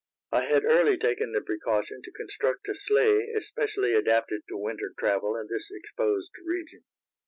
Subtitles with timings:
[0.31, 5.37] I had early taken the precaution to construct a sleigh especially adapted to winter travel
[5.37, 6.85] in this exposed region.